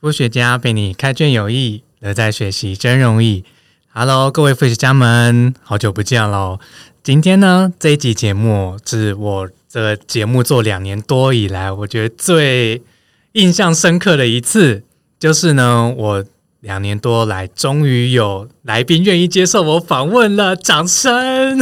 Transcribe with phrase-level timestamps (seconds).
[0.00, 3.44] 科学家陪你开卷有益，乐在学习真容易。
[3.92, 6.58] Hello，各位科学家们，好久不见喽！
[7.02, 12.80] 今天呢，这一集节目是我这节目做两年多以来，我觉得最
[13.32, 14.84] 印象深刻的一次，
[15.18, 16.24] 就是呢，我
[16.60, 21.58] 两年多来，终于有来宾愿意接受我访问了，掌声！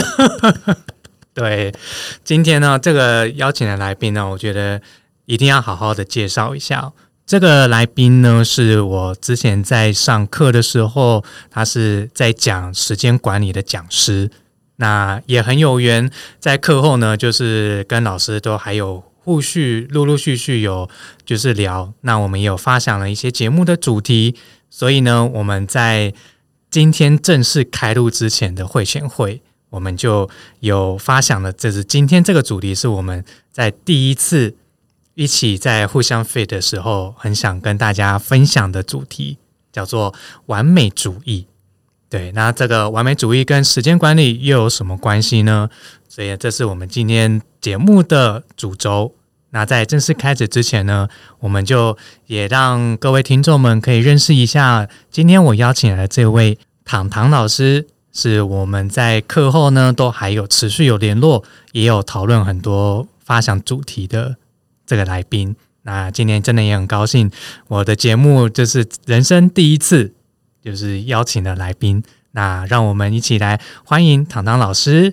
[1.34, 1.75] 对，
[2.23, 4.80] 今天呢，这个邀请的来宾呢，我觉得
[5.25, 6.93] 一定要好好的介绍一下。
[7.29, 14.30] 这个来宾呢，是我之前在上课的时候，他是在讲时间管理的讲师。
[14.77, 16.10] 那也很有缘，
[16.41, 20.88] 在课后呢，就是跟老师都还有陆续、陆陆续续有
[21.27, 21.92] 就是聊。
[22.00, 24.34] 那我们也有发想了一些节目的主题，
[24.70, 26.14] 所以呢，我们在
[26.70, 33.22] 今天正式开录之前的会前会，我们就有发想了，这是今天这个主题是我们
[33.52, 34.56] 在第一次。
[35.18, 39.36] 一起在互相 fit 的时候，很想跟大家分享的主题
[39.72, 40.14] 叫做
[40.46, 41.48] 完美主义。
[42.08, 45.69] 对，那这个完美主义跟时间管理又有什么关系呢？
[46.08, 49.12] 所以这是我们今天节目的主轴。
[49.50, 51.08] 那在正式开始之前呢，
[51.41, 64.36] 我们就也让各位听众们可以认识一下，今天我邀请来的这位糖糖老师，是我们在课后呢都还有持续有联络，也有讨论很多发想主题的。
[64.89, 67.31] 这个来宾，那今天真的也很高兴，
[67.67, 70.14] 我的节目就是人生第一次，
[70.64, 72.03] 就是邀请的来宾。
[72.33, 75.12] 那让我们一起来欢迎糖糖老师。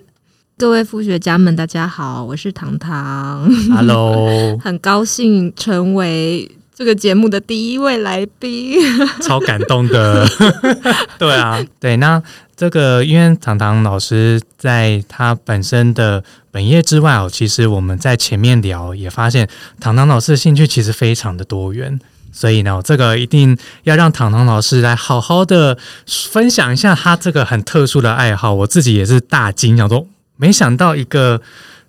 [0.57, 3.51] 各位副学家们，大家好，我是糖糖。
[3.75, 8.79] Hello， 很高兴成为这个节目的第一位来宾，
[9.21, 10.25] 超感动的。
[11.19, 12.23] 对啊，对，那
[12.55, 16.23] 这个因为唐唐老师在他本身的。
[16.55, 19.45] 本业之外哦，其实我们在前面聊也发现，
[19.81, 21.99] 唐唐老师的兴趣其实非常的多元，
[22.31, 28.53] 所以呢，这个一定要让唐唐老师来好好的分享一下他这个很特殊的爱好。
[28.53, 31.41] 我自己也是大惊，想说没想到一个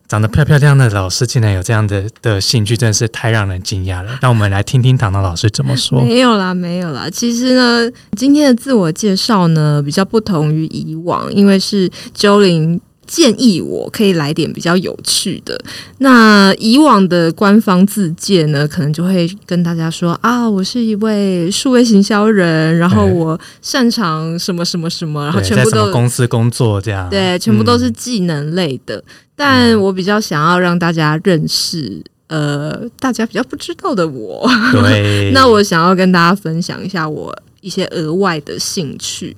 [0.08, 4.18] 长得漂漂亮亮的老师竟然有这样的的兴趣，真的是太让人惊讶了。
[4.22, 6.02] 让我们来听听唐唐老师怎么说。
[6.02, 7.08] 没有啦，没有啦。
[7.10, 12.80] 其实呢，今天的自我介绍呢比较不同于以往，因为是周玲。
[13.06, 15.58] 建议我可以来点比较有趣的。
[15.98, 29.02] 那以往的官方自荐呢，可能就会跟大家说啊，我是一位数位行销人，然后我擅长什么什么什么，然后全部都公司工作这样，对，全部都是技能类的。
[29.34, 34.48] 但我比较想要让大家认识，呃，大家比较不知道的我。
[34.72, 39.36] 对， 那我想要跟大家分享一下我一些额外的兴趣。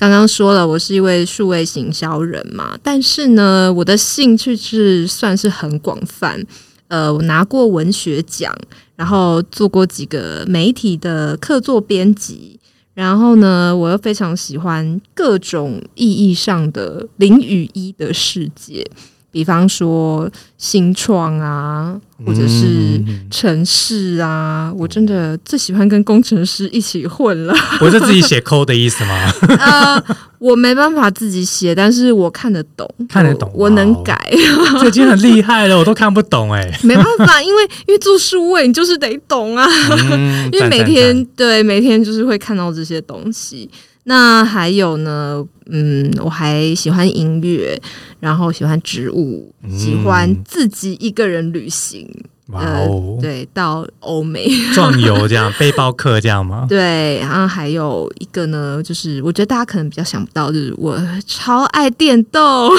[0.00, 6.42] 刚刚说了，我是一位数位行销人嘛，但是呢，我的兴趣是算是很广泛。
[6.88, 8.50] 呃，我拿过文学奖，
[8.96, 12.58] 然后做过几个媒体的客座编辑，
[12.94, 18.90] 然后呢，我又非常喜欢各种意义上的零与一的世界。
[19.32, 21.96] 比方说新创啊，
[22.26, 27.54] 或者是城市啊，我真的最喜欢跟工程师一起混了。
[27.80, 29.32] 我是自己写 code 的意思吗？
[29.58, 30.04] 呃，
[30.38, 34.18] 我没办法自己写，但是我看得懂，看得懂，我能改，
[34.80, 36.80] 这已经很厉害了，我都看不懂哎。
[36.82, 39.66] 没办法，因为因为做数位，你就是得懂啊，
[40.52, 43.70] 因为每天对每天就是会看到这些东西。
[44.10, 47.80] 那还有呢，嗯，我还喜欢音乐，
[48.18, 52.04] 然后喜欢植物，喜欢自己一个人旅行。
[52.52, 56.66] 哇哦，对，到欧美 壮游这样，背包客这样吗？
[56.70, 62.70] 对，然后还有一个呢，就是我觉得大家可能比较想不到，就是我超爱电动。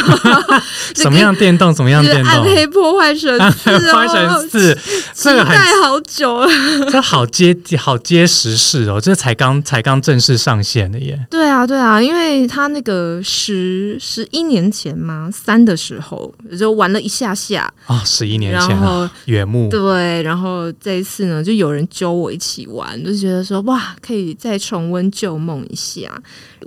[0.96, 1.74] 什么样电动？
[1.74, 2.32] 什么样电动？
[2.32, 4.78] 暗黑破坏神四，破坏神四，
[5.14, 6.48] 这个待好久了。
[6.90, 11.20] 这好接好接时事哦，这才刚才刚正式上线的耶。
[11.30, 19.70] 对啊，对啊，因为他那个十十一年前嘛，三的时候就玩了一下下啊，十一年前啊，远目。
[19.70, 26.12] 对，然后这一次呢，就有人揪我一起玩，就觉得说哇，可以再重温旧梦一下。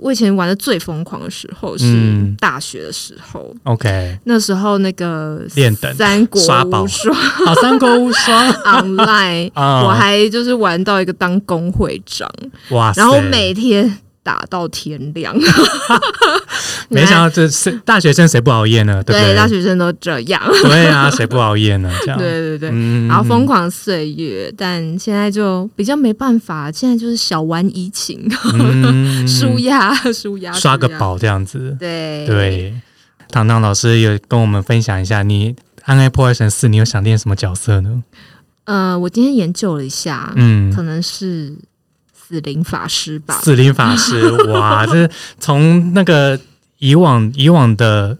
[0.01, 1.85] 我以前玩的最疯狂的时候是
[2.37, 5.93] 大学的时候，OK，那时候那个练等。
[5.95, 7.15] 三国无双，
[7.47, 8.51] 啊三国无双。
[8.65, 12.29] online，我还就是玩到一个当工会长，
[12.71, 13.99] 哇，然后每天。
[14.25, 15.37] 打到天亮，
[16.89, 19.03] 没想到这是大学生谁不熬夜呢？
[19.03, 19.35] 对不对？
[19.35, 20.41] 大学生都这样。
[20.65, 21.91] 对啊，谁不熬夜呢？
[22.01, 22.17] 这样。
[22.17, 22.69] 对对对，
[23.07, 28.27] 然后疯狂岁月，但现在就比较没办法，现在就是小玩怡情，
[29.27, 31.77] 舒压舒压，刷个宝这样子。
[31.79, 32.73] 对对，
[33.29, 38.03] 糖糖老师有跟我们分享一下，你《暗黑破坏神四》，你有想练什么角色呢？
[38.63, 41.55] 呃，我今天研究了一下，嗯，可能是。
[42.27, 43.39] 死灵法师吧？
[43.41, 46.39] 死灵法师， 哇，这从那个
[46.79, 48.17] 以往以往的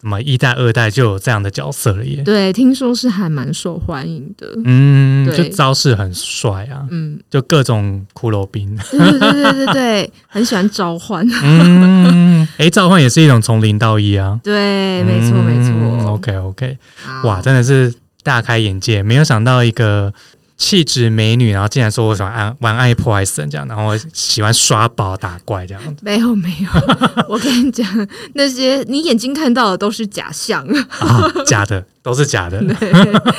[0.00, 2.22] 什么一代、二代就有这样的角色了耶。
[2.22, 4.46] 对，听说是还蛮受欢迎的。
[4.64, 8.76] 嗯，就对招式很帅啊，嗯，就各种骷髅兵。
[8.92, 11.26] 对对对对对对，很喜欢召唤。
[11.42, 14.38] 嗯，哎，召唤也是一种从零到一啊。
[14.44, 16.12] 对，没错没错。
[16.12, 16.78] OK OK，
[17.24, 20.12] 哇，真的是大开眼界，没有想到一个
[20.58, 26.68] 气质美女，然后竟然说我喜欢玩玩爱破坏神这样，然后喜欢刷宝打怪这样子没有没有，
[27.30, 27.86] 我跟你讲，
[28.34, 30.66] 那些你眼睛看到的都是假象，
[30.98, 32.60] 啊，假的都是假的，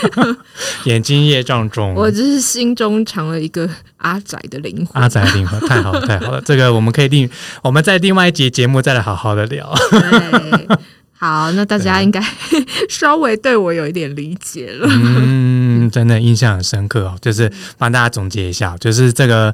[0.85, 1.93] 眼睛业障重。
[1.93, 5.01] 我只是心中藏了一个阿宅的灵魂。
[5.01, 6.41] 阿仔的灵魂太好了，太好了！
[6.45, 7.29] 这个我们可以另
[7.61, 9.73] 我们在另外一节节目再来好好的聊。
[9.91, 10.77] 对，
[11.21, 12.23] 好，那大家应该
[12.87, 14.87] 稍微对我有一点理解了。
[14.89, 17.17] 嗯，真的印象很深刻哦。
[17.21, 19.53] 就是帮大家总结一下，就是这个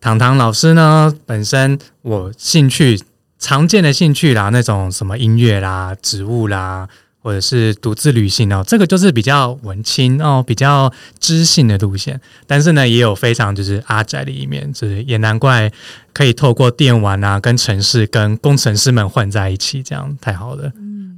[0.00, 3.00] 糖糖老师呢，本身我兴趣
[3.38, 6.88] 常见的兴趣啦，那种什么音乐啦、植物啦，
[7.22, 12.20] 或者是独自旅行哦，这个就是比较文青哦，比较知性的路线。
[12.48, 15.70] 但是呢，也有非常就是阿宅的一面，就是也难怪
[16.12, 20.72] 可以透过电玩啊，跟城市跟工程师们混在一起，这样太好了。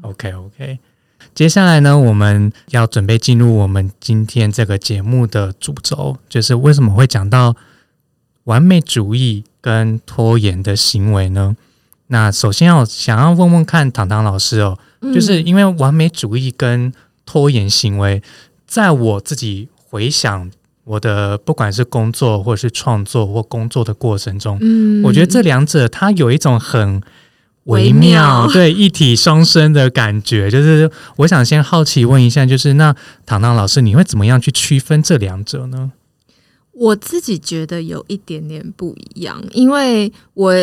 [0.06, 0.78] OK OK。
[1.34, 7.54] 接下来呢，我们要准备进入我们今天这个节目的主轴，就是为什么会讲到
[8.44, 11.56] 完美主义跟拖延的行为呢？
[12.08, 14.78] 那首先要想要问问看糖糖老师哦，
[15.12, 16.92] 就是因为完美主义跟
[17.24, 18.22] 拖延行为，
[18.66, 20.50] 在我自己回想
[20.84, 27.02] 我的不管是工作或者是创作或工作的过程中，嗯我觉得这两者它有一种很
[27.66, 30.50] 微微妙，妙对一体双生的感觉。
[30.50, 35.92] 就是我想先好奇问一下，就是那糖糖老师，你会怎么样去区分这两者呢？
[36.72, 40.54] 我自己觉得有一点点不一样，因为我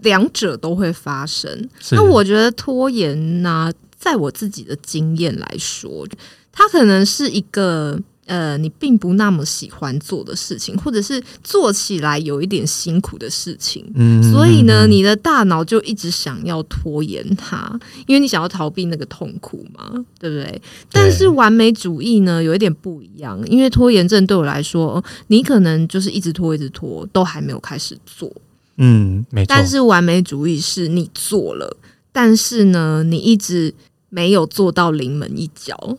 [0.00, 1.68] 两者都会发生。
[1.92, 6.04] 那我觉得拖延呢、在我自己的经验来说，
[6.50, 7.96] 它可能是一个
[8.30, 13.84] 呃，你并不那么喜欢做的事情，或者是做起来有一点辛苦的事情。
[13.96, 20.62] 嗯所以呢，你的大脑就一直想要拖延它，因为你想要逃避那个痛苦嘛，对不对？
[20.92, 28.32] 但是完美主义呢，有一点不一样，因为拖延症对我来说，你可能就是一直拖，一直拖，都还没有开始做。
[28.76, 31.76] 嗯，没错，但是完美主义是你做了，
[32.12, 33.74] 但是呢，你一直
[34.08, 35.98] 没有做到临门一脚。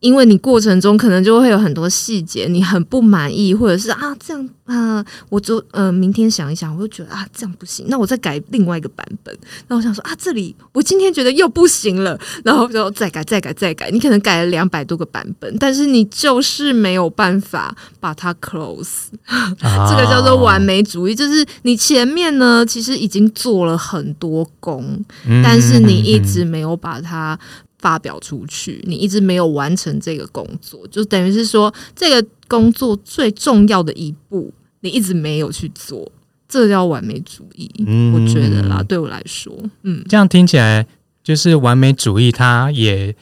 [0.00, 9.36] 因为你过程中可能就会有很多细节，你很不满意，或者是啊这样啊，我就呃明天想一想，我就觉得啊这样不行，那我再改另外一个版本。
[9.66, 13.90] 那我想说啊这里我今天觉得又不行了，然后就再改再改再改。
[13.90, 19.06] 你可能改了两百多个版本，但是你就是没有办法把它 close。
[19.26, 19.52] 啊
[19.90, 27.38] 这个叫做完，美主义，就是你前面呢其实已经做了很多功，嗯但是你一直没有把它
[27.78, 36.10] 发表出去，你一直没有完成这个工作，就等于是说这个工作最重要的一步，你一直没有去做，
[36.48, 37.70] 这叫完美主义。
[37.86, 39.52] 嗯我觉得啦，对我来说，
[39.82, 40.86] 嗯，这样听起来
[41.22, 43.14] 就是完美主义，它也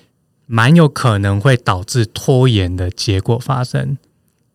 [0.46, 3.98] 蛮有可能会导致拖延的结果发生，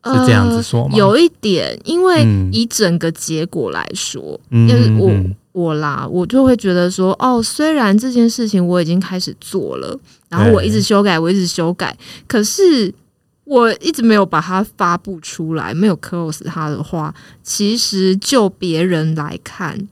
[0.05, 0.93] 是这样子说吗？
[0.93, 12.93] 呃有一点，因为嗯以整个结果来说，嗯，就是我嗯我啦，我就会觉得说，哦，虽然这件事情我已经开始做了，然后我一直修改，我一直修改，可是
[13.43, 19.87] 我一直没有把它发布出来，没有 close 它的话，其实就别人来看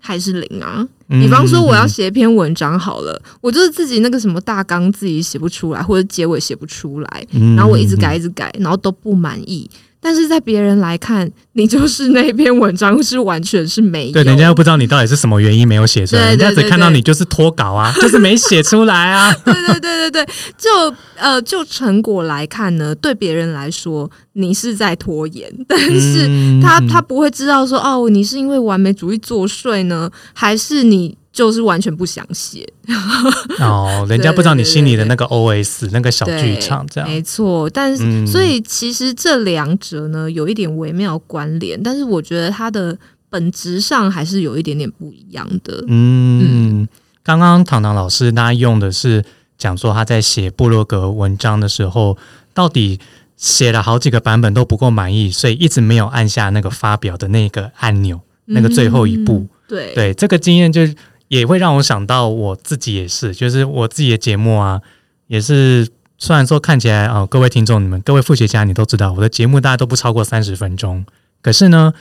[0.00, 0.86] 还是零啊。
[1.08, 9.70] 比方说，我要写一篇文章好了，我就是自己那个什么大纲自己写不出来，或者结尾写不出来，嗯然后我一直改，一直改，然后都不满意。
[10.06, 19.34] 但是在别人来看，你就是那篇文章是完全是没有，对，人家又不知道你到底是什么原因没有写出来，人家只看到你就是脱稿啊， 就是没写出来啊。
[19.44, 20.70] 对对对对对，就
[21.16, 32.66] 呃就成果来看呢，对别人来说你是在拖延，但是嗯他他不会知道说哦，你是因为完美主义作祟呢，还是你就是完全不想写？
[33.60, 37.06] 哦，人家不知道你心里的那个 OS 那个小剧场这样。
[37.06, 37.68] 没错。
[37.68, 42.96] 但是、嗯所以其实这两者呢有一点微妙关联，但是我觉得它的
[43.28, 45.84] 本质上还是有一点点不一样的。
[45.88, 46.88] 嗯，
[47.22, 49.22] 刚刚糖糖老师他用的是
[49.58, 52.16] 讲说他在写布洛格文章的时候，
[52.54, 52.98] 到底
[53.36, 59.40] 写了好几个版本都不够满意，所以一直没有按下那个发表的那个按钮，那个最后一步。
[59.40, 60.82] 嗯对对，这个经验就
[61.28, 64.80] 也会让我想到我自己也是，就是我自己的节目啊，
[65.26, 71.04] 也是虽然说看起来啊、各位听众你们各位副学家你都知道，我的节目大家都不超过三十分钟，
[71.42, 71.92] 可是呢，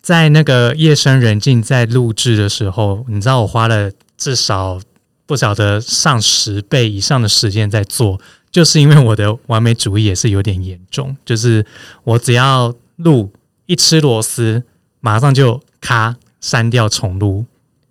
[0.00, 4.80] 在那个夜深人静在录制的时候，你知道我花了至少
[5.26, 8.20] 不晓得上十倍以上的时间在做，
[8.50, 11.64] 就是因为我的完美主义也是有点严重，就是
[12.04, 13.32] 我只要录
[13.66, 14.62] 一吃螺丝，
[15.00, 17.44] 马上就咔删掉重录。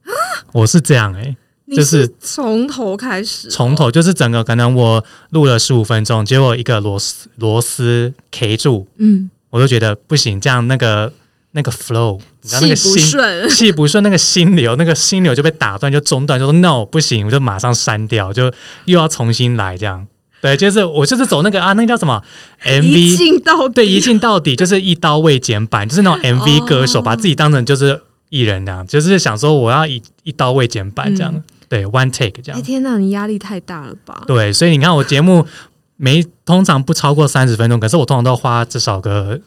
[0.53, 1.35] 我是这样诶、
[1.65, 11.11] 你就是从头开始哦，从头就是整个可能我录了十五分钟，结果一个螺丝螺丝 K 住，嗯，我就觉得不行，这样那个
[11.51, 18.45] 那个 flow，你知道那气不个心顺， 气不顺，那个心流，那个心流就被打断，就中断，就说 no 不行，我就马上删掉，就
[18.85, 20.07] 又要重新来这样。
[20.39, 22.23] 对，就是我就是走那个啊，那个叫什么
[22.63, 27.01] ？MV，镜到底，对，一镜到底，就是一刀未剪版，就是那种 MV 歌手、哦。
[27.01, 27.99] 把自己当成就是
[28.29, 32.57] 艺人那样，就是想说我要一一刀未剪版这样，嗯对，one take 这样。
[32.57, 34.24] 哎天哪，你压力太大了吧？
[34.25, 35.46] 对，所以你看我节目
[35.98, 39.41] 没通常不超过三十分钟，可是我通常都要花至少个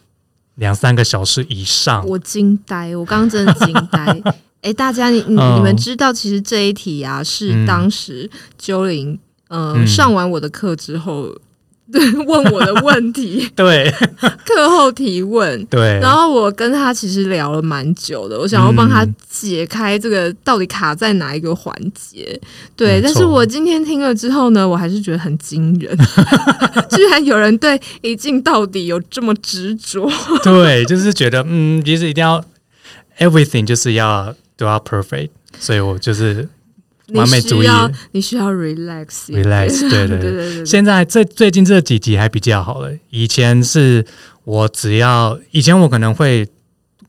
[0.57, 2.07] 两三个小时以上。
[2.07, 4.23] 我惊呆，我刚刚真的惊呆。
[4.61, 9.19] 哎，大家你你嗯你们知道，其实这一题啊，是嗯当时鸠林
[9.49, 11.39] 呃、嗯上完我的课之后，对
[12.27, 13.91] 问我的问题， 对
[14.47, 15.65] 课后提问。
[15.67, 22.39] 对，然后我跟他其实聊了蛮久的，我想要帮他嗯解开这个到底卡在哪一个环节。
[22.77, 25.97] 对，但是我今天听了之后呢，我还是觉得很惊人，
[26.91, 30.11] 居然有人对一镜到底有这么执着。
[30.43, 32.45] 对，就是觉得嗯，其实一定要
[33.19, 36.49] everything 就是要都要 perfect，所以我就是你
[37.15, 37.69] 完美主义，
[38.13, 40.19] 你需要 relax，relax，对对对。
[40.19, 44.05] 对对对现在这最近这几集还比较好了，以前是
[44.45, 46.49] 我只要以前我可能会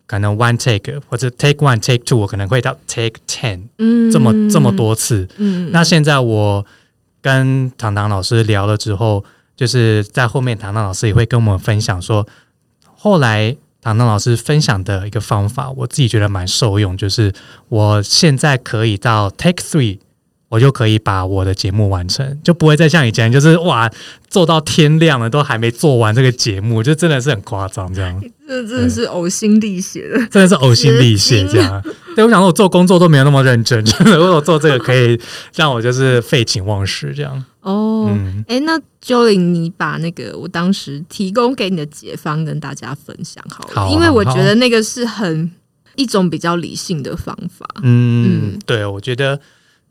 [0.06, 4.12] 可能 one take 或者 take one take two，我可能会到 take ten 嗯。
[4.12, 5.28] 这么这么，多次。
[5.38, 6.66] 嗯，那现在我
[7.22, 9.24] 跟糖糖老师聊了之后，
[9.56, 12.28] 就是在后面糖糖老师也会跟我们分享说，
[12.84, 17.34] 后来糖糖老师分享的一个方法，我自己觉得蛮受用，就是
[17.70, 20.00] 我现在可以到 take three。
[20.52, 23.90] 我就可以把我的节目完成，就不会再像以前，就是哇
[24.30, 30.18] 做到天亮了都还没做完这个节目，就真的是很夸张，这样这真的是呕心沥血的。
[30.28, 31.82] 真的是呕心沥血这样。
[32.18, 35.18] 对，我想说我做工作都没有那么认真，真的，如果我做这个可以
[35.56, 37.46] 让我就是废寝忘食这样。
[37.62, 45.52] 哦，嗯，哎、那 Jolin，你把那个我当时提供给你的解方跟大家分享好了，好啊因为我觉得那个是很
[45.96, 47.68] 一种比较理性的方法。
[47.84, 49.40] 嗯嗯，对，我觉得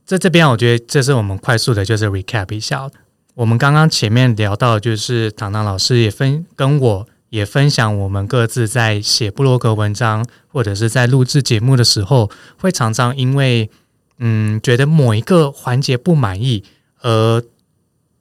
[0.04, 2.90] 在这边，我觉得这是我们快速的，就是 recap 一下。
[3.34, 13.70] 我们刚刚前面聊到，就是唐唐老师也分跟我也分享，我们各自在写布洛格文章或者是在录制节目的时候，会常常因为
[14.18, 16.64] 嗯觉得某一个环节不满意
[17.02, 17.42] 而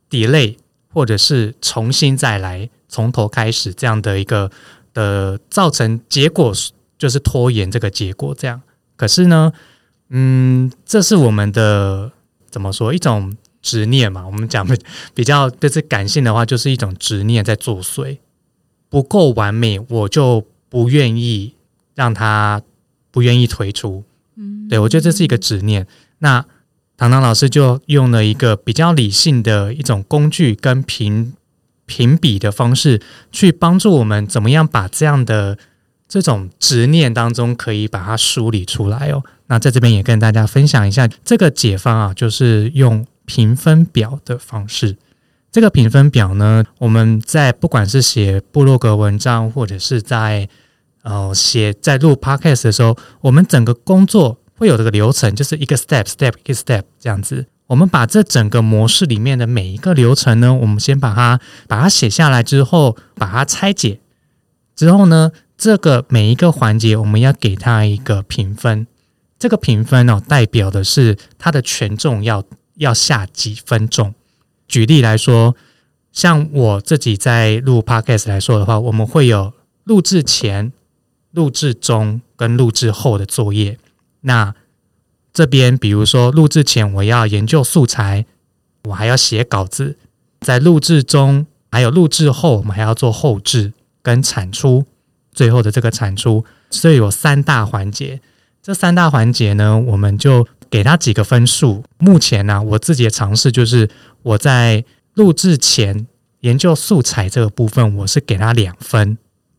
[0.09, 0.57] delay，
[0.93, 4.49] 或者是重新再来从头开始这样的一个
[4.93, 6.53] 的造成结果
[6.97, 8.61] 就是拖延这个结果这样。
[8.95, 9.53] 可是呢，
[10.09, 12.11] 嗯，这是我们的
[12.49, 14.25] 怎么说一种执念嘛？
[14.25, 14.67] 我们讲
[15.13, 18.17] 比较就是感性的话，就是一种执念在作祟，
[18.89, 21.55] 不够完美，我就不愿意
[21.95, 22.61] 让它
[23.11, 24.03] 不愿意推出。
[24.35, 25.87] 嗯，对我觉得这是一个执念。
[26.17, 26.45] 那
[26.99, 31.31] 唐唐老师就用了一个比较理性的一种工具跟评
[31.85, 33.01] 评比的方式，
[33.31, 35.57] 去帮助我们怎么样把这样的
[36.09, 39.23] 这种执念当中可以把它梳理出来哦。
[39.47, 44.97] 那在这边也跟大家分享一下这个解方啊，就是用评分表的方式。
[45.53, 50.49] 这个评分表呢，我们在不管是写部落格文章，或者是在
[51.03, 57.45] 呃写在录 podcast 的时候，我们整个工作会有这个流程，就是一个 step step 一个 step 这样子。
[57.67, 64.01] 我们把这整个模式里面的每一个流程呢，我们先把它把它写下来之后，把它拆解
[64.75, 68.85] 之后呢，这个每一个环节我们要给它一个评分。
[69.37, 72.43] 这个评分哦，代表的是它的权重要
[72.75, 74.13] 要下几分重。
[74.67, 75.55] 举例来说，
[76.11, 79.53] 像我自己在录 podcast 来说的话，我们会有
[79.85, 80.73] 录制前、
[81.31, 83.77] 录制中跟录制后的作业。
[84.21, 84.53] 那
[85.33, 88.25] 这边比如说录制前我要研究素材，
[88.85, 89.97] 我还要写稿子，
[90.41, 94.85] 在录制中还有录制后，我们还要做后置跟产出，
[95.31, 98.19] 最后的这个产出，所以有三大环节。
[98.61, 101.83] 这三大环节呢，我们就给它几个分数。
[101.97, 103.89] 目前呢、我自己的尝试就是
[104.23, 104.83] 我在
[105.13, 106.07] 录制前
[106.41, 109.17] 研究素材这个部分，我是给它两分。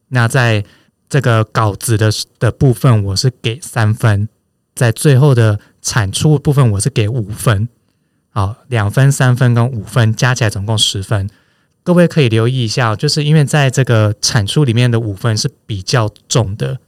[0.08, 0.64] 那在
[1.08, 4.28] 这个稿子的的部分，我是给三分。
[4.80, 7.68] 在最后的产出部分，我是给五分。
[8.30, 11.28] 好，两分、三分跟五分加起来总共十分。
[11.82, 16.78] 各位可以留意一下，就是因为在这个产出里面的五分是比较重的，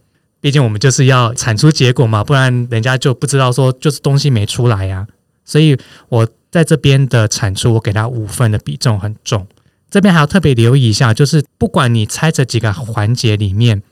[0.40, 5.06] 毕竟我们就是要产出结果嘛，不然人家就不知道说就是东西没出来呀。
[5.44, 5.76] 所以
[6.08, 9.46] 我在这边的产出，我给他五分的比重很重。
[9.90, 13.82] 这边还要特别留意一下，就是不管你猜这几个环节里面，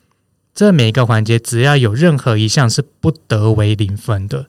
[0.61, 4.45] 这每一个环节只要有任何一项是不得为零分的，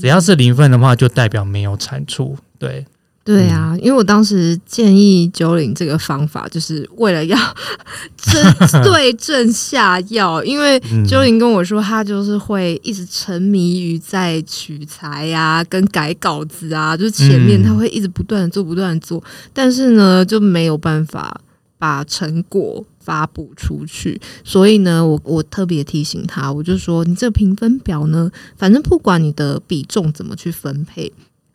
[0.00, 2.38] 只要是零分的话，就代表没有产出。
[2.58, 2.86] 对。
[3.22, 7.36] 对啊，因为我当时建议九零这个方法，就是为了要
[8.16, 8.42] 针
[8.82, 10.42] 对症下药。
[10.42, 21.38] 因为九零跟我说，他就是会一直沉迷于在取材呀、跟改稿子啊，就是前面他会一直不断的做、不断的做，但是呢就没有办法
[21.78, 24.20] 把成果发布出去。
[24.44, 31.12] 所以呢，我我特别提醒他，我就说，你这评分表呢，反正不管你的比重怎么去分配。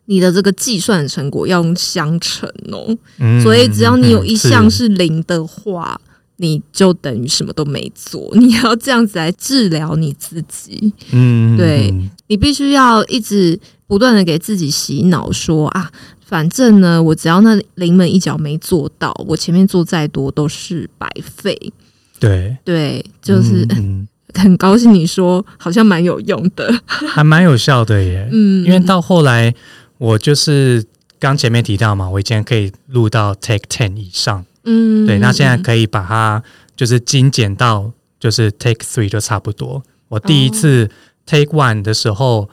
[0.08, 2.96] 你的这个计算成果要用相乘哦，
[3.42, 6.00] 所以只要你有一项是零的话，
[6.36, 8.30] 你就等于什么都没做。
[8.38, 11.92] 你要这样子来治疗你自己，嗯，对
[12.28, 15.90] 你必须要一直不断的给自己洗脑，说啊，
[16.26, 21.72] 反正呢，我只要那临门一脚没做到，我前面做再多都是白费。
[22.20, 23.66] 对对，就是
[24.34, 28.28] 很高兴你说好像蛮有用的， 还蛮有效的耶。
[28.30, 29.54] 嗯，因为到后来。
[29.98, 30.84] 我就是
[31.18, 36.42] 刚前面提到嘛，我以前可以录到 take ten 以上，嗯，对，那现在可以把它
[36.76, 37.90] 就是精简到
[38.20, 39.82] 就是 take three 就差不多。
[40.08, 40.90] 我第一次
[41.24, 42.50] take one 的时候，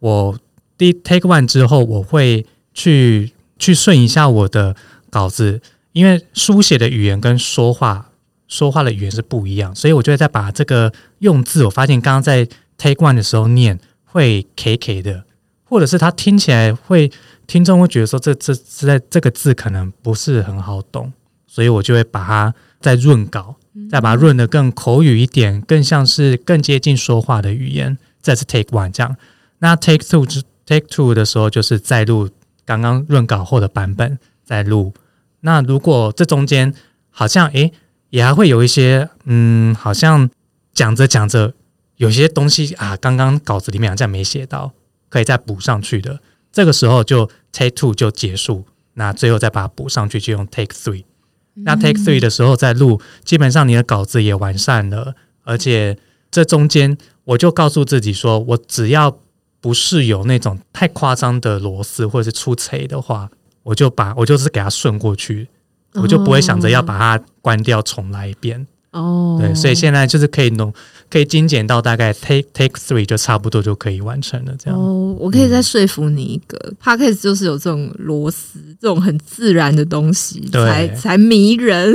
[0.00, 0.38] 我
[0.76, 4.76] 第 take one 之后，我会去去顺一下我的
[5.10, 5.60] 稿子，
[5.92, 8.10] 因为书写的语言跟说话
[8.48, 15.24] 说话的语言是不一样，所以我就会再把这个用字，我发现刚刚在 take one 的时候念会 k k 的。
[15.64, 17.10] 或者是他听起来会，
[17.46, 21.10] 听众会觉得说这这是在这个字可能不是很好懂，
[21.46, 23.56] 所以我就会把它再润稿，
[23.90, 29.16] 再把它润的更口语一点，更像是更接近说话的语言，再次 take one 这样。
[29.60, 32.28] 那 take two 之 take two 的时候，就是再录
[32.64, 34.92] 刚刚润稿后的版本在录。
[35.40, 36.72] 那如果这中间
[37.10, 37.72] 好像诶
[38.10, 40.30] 也还会有一些嗯，好像
[40.72, 41.54] 讲着讲着
[41.96, 44.72] 有些东西啊，刚刚稿子里面好像没写到。
[45.08, 46.20] 可以再补上去的，
[46.50, 51.04] 这个时候就 take two 就结束，那最后再把它补上去，就用 take three。
[51.52, 55.98] 那 take three 的时候再录，基本上你的稿子也完善了，而且
[56.30, 59.18] 这中间我就告诉自己说，我只要
[59.62, 63.30] 不是有那种太夸张的螺丝或者是出锤的话，
[63.62, 65.48] 我就把我就是给它顺过去，
[65.94, 68.66] 我就不会想着要把它关掉重来一遍。
[68.90, 70.70] 哦，对，所以现在就是可以弄，
[71.08, 74.52] 可以精简到大概 take take three 就差不多就可以完成了。
[74.58, 81.94] 这样哦，我可以再说服你一个 p a c k a g e 就是有这种螺丝，这种很自然的东西才才迷人。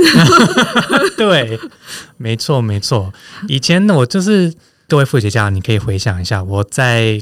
[1.16, 1.60] 对，
[2.16, 3.12] 没错没错。
[3.46, 4.52] 以前呢，我就是
[4.88, 7.20] 各位副学家，你可以回想一下，我在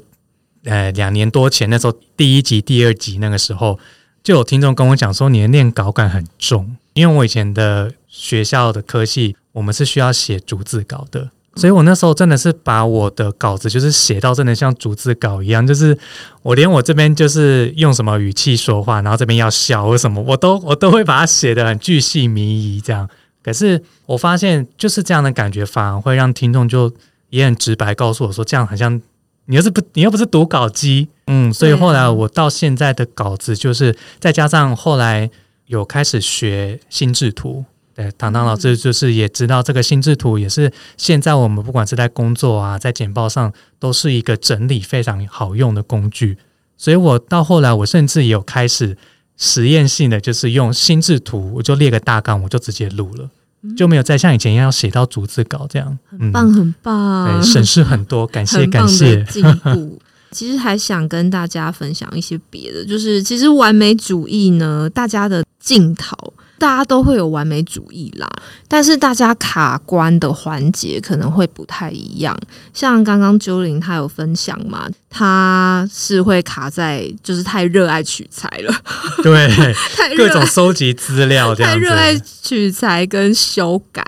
[0.67, 3.79] 呃两年多前那时候第一集、第二集那个时候，
[4.23, 7.93] 就有听众跟我讲说，你的念稿感很重，因为我以前的。
[8.19, 15.99] 学校的科系，我们是需要写逐字稿的，所以我那时候真的是把我的稿子就是写到真的像逐字稿一样，就是
[16.41, 23.07] 我连我这边就是用什么语气说话，然后这边要笑或什么，我都我都会把它写的很巨细靡遗这样。
[23.43, 26.91] 可是我发现就是这样的感觉，反而会让听众就
[27.29, 28.99] 也很直白告诉我说，这样好像
[29.47, 35.31] 你又是不你又不是读稿机，嗯，所以后来我到现在的稿子就是再加上后来
[35.67, 37.65] 有开始学心智图。
[37.95, 46.37] 对，唐唐老师就是也知道这个心智图也是现在我们不管是在工作啊，在简报上都是一个整理非常好用的工具。
[46.77, 48.99] 所以我到后来，我甚至也有开始
[49.39, 53.31] 实验性的，就是用心智图，我就列个大纲，我就直接录了，
[53.77, 55.99] 就没有再像以前一样写到逐字稿这样。
[56.11, 59.23] 很棒，很棒，对，省事很多，感谢感谢。
[59.25, 59.99] 进步。
[60.33, 66.17] 其实还想跟大家分享一些别的，就是其实完美主义呢，大家的镜头。
[66.59, 68.27] 大家都会有完美主义啦，
[68.67, 72.37] 但是大家卡关的环节可能会不太一样。
[72.73, 78.75] 像刚刚九零他有分享嘛，他是会卡在就是太热爱取材了，
[79.23, 79.49] 对，
[79.97, 84.03] 太各种收集资料，太热爱取材跟修改。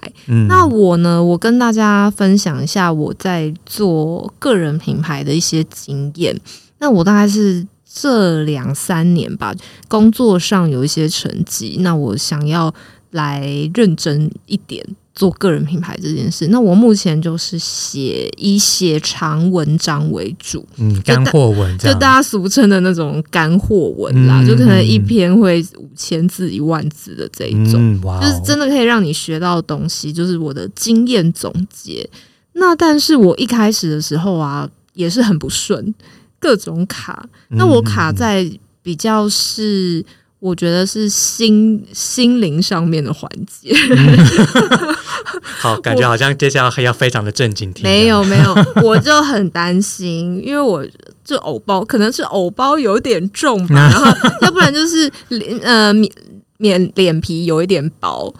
[0.49, 6.35] 那我呢，我跟大家分享一下我在做个人品牌的一些经验。
[6.79, 7.67] 那我大概是。
[7.93, 9.55] 这两三年吧，
[9.89, 12.73] 工作上有一些成绩，那我想要
[13.11, 16.49] 来认真一点做个人品牌这件事。
[16.49, 32.09] 那我目前就是写以写长文章为主，嗯，干货文，就大家俗称的那种干货文啦，就可能一篇会五千字、一万字的这一种，就是真的可以让你学到东西，就是我的经验总结。
[32.53, 35.95] 那但是我一开始的时候啊，也是很不顺，
[36.39, 37.27] 各种卡。
[37.49, 38.51] 那我卡在
[38.83, 40.05] 比较是。
[40.41, 43.75] 我觉得是心心灵上面的环节，
[45.59, 47.75] 好，感觉好像接下来要非常的正经。
[47.83, 50.87] 没有没 有，我就很担心，因为我
[51.25, 56.09] 这藕包可能是藕包有点重吧，然后要不然就是脸呃面
[56.59, 58.33] 面脸皮有一点薄，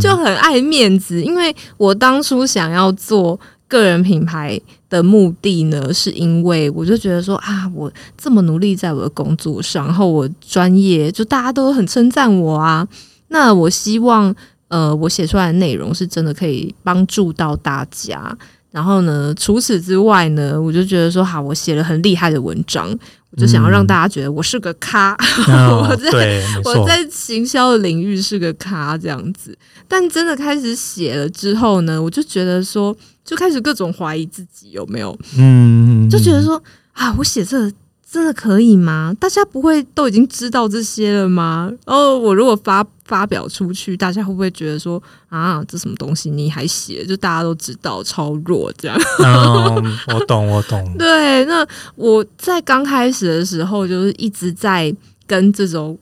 [0.00, 1.20] 就很爱面子。
[1.20, 3.40] 因为我当初想要做。
[3.66, 4.60] 个人品牌
[4.94, 12.86] 的目的呢，是因为我就觉得说啊，我这么努力在我的工作上，然后我专业，就大家都很称赞我啊。
[13.28, 14.32] 那我希望，
[14.68, 18.36] 呃，我写出来的内容是真的可以帮助到大家。
[18.70, 22.96] 然后呢，除此之外呢，我就觉得说，好，我写了很厉害的文章，
[23.30, 25.16] 我就想要让大家觉得我是个咖，
[25.90, 29.56] 我在 我在行销的领域是个咖这样子。
[29.88, 32.96] 但真的开始写了之后呢，我就觉得说。
[33.24, 37.72] 就开始各种怀疑自己有没有，嗯，就觉得说啊，我写这
[38.08, 39.12] 真的可以吗？
[39.18, 41.72] 大家不会都已经知道这些了吗？
[41.86, 47.04] 哦，我如果发发表出去，大家会不会觉得说啊，这什么东西你还写？
[47.06, 48.96] 就大家都知道超弱这样。
[49.18, 50.86] 嗯，我懂，我懂。
[50.96, 54.94] 对，那我在刚开始的时候，就是一直在
[55.26, 55.98] 跟这种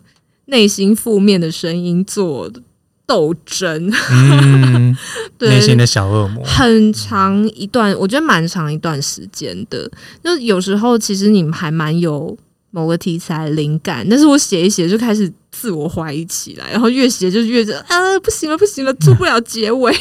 [0.47, 2.51] 内心负面的声音做。
[3.07, 3.93] 斗争，
[5.41, 9.91] 内心的小恶魔，很长一段，我觉得蛮长一段时间的。
[10.23, 12.37] 就有时候，其实你们还蛮有
[12.71, 19.95] 某个题材灵感，但是我写一写就开始自我怀疑起来，然后越写就越觉得啊，不行了，不行了，做不了结尾，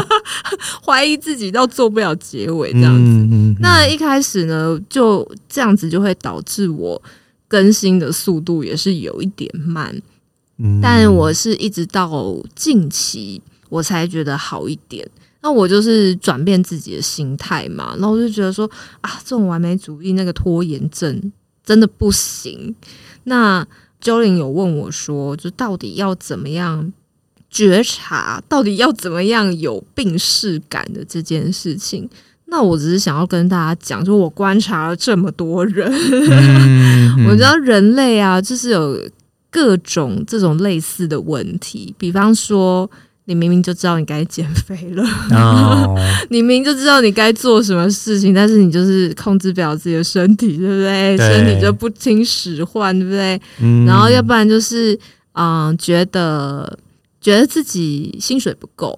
[0.82, 3.56] 怀疑自己到做不了结尾这样子。
[3.60, 7.02] 那一开始呢，就这样子就会导致我
[7.48, 9.94] 更新的速度也是有一点慢。
[10.82, 15.08] 但我是一直到近期我才觉得好一点。
[15.42, 17.94] 那我就是转变自己的心态嘛。
[17.98, 18.70] 然后我就觉得说
[19.00, 21.32] 啊，这种完美主义那个拖延症
[21.64, 22.74] 真的不行。
[23.24, 23.66] 那
[24.02, 26.92] Jolin 有问我说，就到底要怎么样
[27.48, 32.06] 觉察，到底要怎么样有病视感的这件事情？
[32.46, 35.90] 那我只是想要跟大家讲，就我观察了这么多人，
[37.26, 39.00] 我知道人类啊，就是有。
[39.50, 42.88] 各种这种类似的问题，比方说，
[43.24, 45.04] 你明明就知道你该减肥了，
[46.30, 51.16] 你明明就知道你该做什么事情，但是你就是控制不了自己的身体，对不对？
[51.18, 53.40] 身体就不听使唤，对不对？
[53.86, 54.98] 然后要不然就是，
[55.32, 56.78] 嗯，觉得
[57.20, 58.96] 觉得自己薪水不够，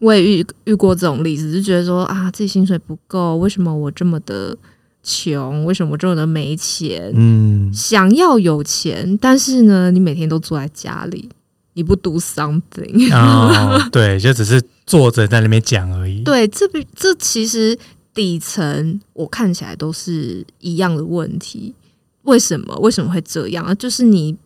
[0.00, 4.56] 我也遇遇过这种例子，就觉得说啊，自己薪水不够，为什么我这么的？
[5.02, 7.12] 穷，为什么我这么没钱？
[7.14, 11.28] 嗯，想要有钱，但是呢，你每天都坐在家里，
[11.74, 13.88] 你不 do something 啊？
[13.90, 16.22] 对，就只是坐着在那边讲而已。
[16.24, 17.76] 对，这这其实
[18.14, 21.74] 底层我看起来都是一样的问题。
[22.22, 22.76] 为什么？
[22.76, 23.76] 为什么会这样？
[23.76, 24.36] 就是你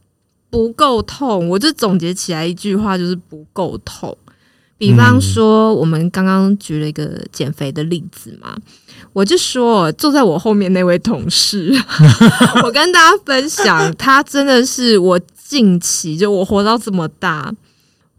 [0.48, 1.48] 不够痛。
[1.50, 4.16] 我就总结起来一句话，就是不够痛。
[4.78, 8.56] 比方说，我们刚刚举了一个减肥的例子嘛。
[9.12, 11.72] 我就说，坐在我后面那位同事，
[12.62, 17.50] 我跟大家分享，他真的是我近期就我活到这么大，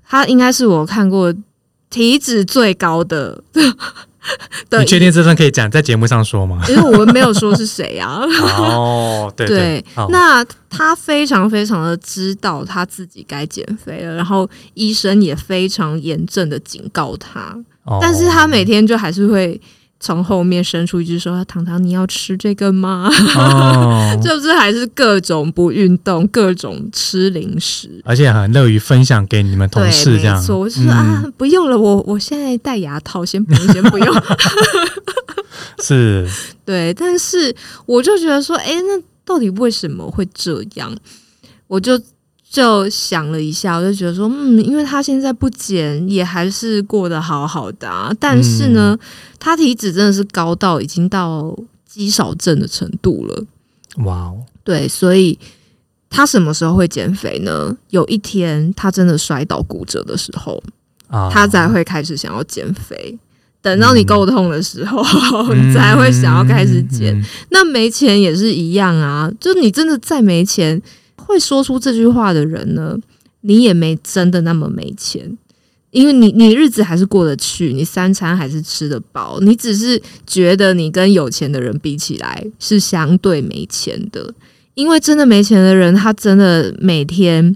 [0.08, 1.32] 他应该是我看过
[1.92, 3.44] 体脂最高的。
[4.80, 6.62] 你确定这段可以讲在节目上说吗？
[6.70, 8.22] 因为我们没有说是谁啊。
[8.58, 17.56] 哦，对对，那他非常非常的知道他自己该减肥了，然后医生也非常严正的警告他，
[18.02, 19.60] 但是他每天就还是会。
[20.00, 23.10] 从后面伸出一句说：“糖糖，你要吃这个吗？”
[24.22, 30.38] 就是还是各种不运动，各种吃零食，而且很乐于分享给你们同事这样。
[30.56, 34.24] 我是说啊，不用了，我我现在戴牙套，先不用，先不用。
[35.84, 36.28] 是，
[36.64, 37.56] 对，但是
[37.86, 40.96] 我就觉得说，哎，那到底为什么会这样？
[41.68, 42.00] 我就。
[42.50, 48.12] 就想了一下，我就觉得说，嗯，因为他现在不减，也还是过得好好的啊。
[48.20, 48.98] 但是呢，
[49.38, 51.56] 他体脂真的是高到已经到
[51.86, 53.44] 肌少症的程度了。
[54.06, 54.38] 哇哦！
[54.64, 55.38] 对，所以
[56.10, 57.76] 他什么时候会减肥呢？
[57.90, 60.64] 有一天他真的摔倒骨折的时候，
[61.30, 63.20] 他才会开始想要减肥。
[63.62, 65.04] 等到你够痛的时候，
[65.54, 67.22] 你 才会想要开始减。
[67.50, 70.82] 那没钱也是一样啊，就你真的再没钱。
[71.28, 72.98] 会说出这句话的人呢，
[73.42, 75.38] 你也没真的那么没钱，
[75.92, 84.34] 因为你你日子还是过得去，你三餐还是吃得饱，你只是觉得你跟有钱的人比起来是相对没钱的，
[84.74, 87.56] 因为真的没钱的人，他真的每天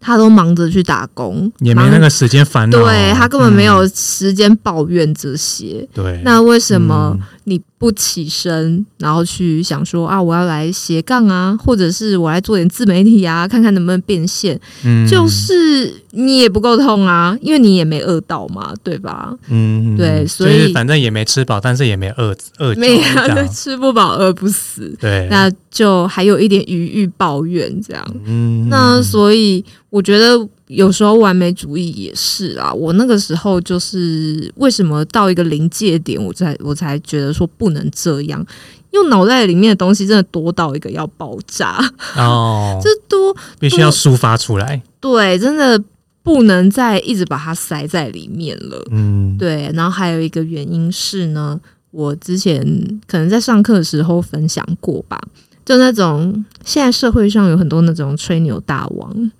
[0.00, 5.86] 他都忙着去打工，也没那个时间烦恼，对他根本没有嗯时间抱怨这些。
[5.94, 6.20] 对。
[6.24, 14.58] 那为什么嗯你不起身，然后去想说啊，我要来斜杠啊，或者是我来做点自媒体啊，看看能不能变现？
[14.84, 19.34] 嗯就是你也不够痛啊，因为你也没饿到嘛，对吧？
[19.48, 23.02] 嗯对所以就是反正也没吃饱，但是也没饿饿没有
[23.52, 28.04] 吃不饱饿不死，对，那就还有一点余欲抱怨这样。
[28.24, 32.72] 嗯那所以我觉得有时候完美主义也是啊。
[32.72, 38.44] 我那个时候就是为什么到一个临界点，我才我才觉得说不能这样，
[38.90, 41.78] 因为脑袋里面的东西真的多到一个要爆炸，
[42.16, 45.82] 哦， 这多必须要抒发出来，对，真的
[46.22, 48.82] 不能再一直把它塞在里面了。
[48.90, 52.64] 嗯，对，然后还有一个原因是呢，我之前
[53.06, 55.20] 可能在上课的时候分享过吧，
[55.64, 59.30] 就那种现在社会上有很多那种吹牛大王，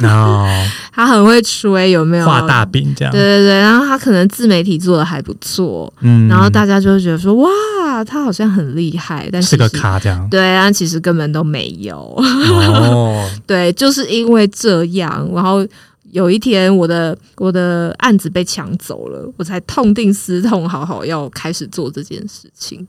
[0.00, 0.46] 然后
[0.92, 2.24] 他很会吹，有没有？
[2.26, 9.82] 画大饼这样，对对对，然后他可能自媒体做的还不错，嗯，然后大家就会觉得说哇，他好像很厉害，但是个其实。
[9.82, 11.98] 咖这样，对啊，其实根本都没有。
[12.16, 15.66] 哦， 对，就是因为这样，然后
[16.12, 22.86] 有一天我的我的案子被抢走了，我才痛定思痛，好好要开始做这件事情。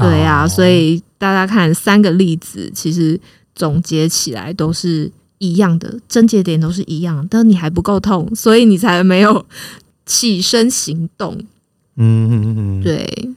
[0.00, 0.48] 对呀、哦。
[0.48, 3.20] 所以大家看三个例子，其实
[3.54, 9.46] 总结起来都是一样的，症结点都是一样，但你还不够痛，所以你才没有
[10.06, 11.38] 起身行动。
[11.96, 13.30] 嗯嗯嗯，对，